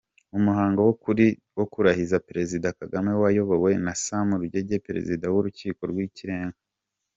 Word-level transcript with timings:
Umuhango 0.37 0.79
wo 1.61 1.65
kurahiza 1.73 2.23
Perezida 2.27 2.67
Kagame 2.79 3.11
wayobowe 3.23 3.71
na 3.85 3.93
Sam 4.05 4.27
Rugege 4.41 4.75
Perezida 4.87 5.25
w’Urukiko 5.33 5.81
rw’ikirenga. 5.91 6.57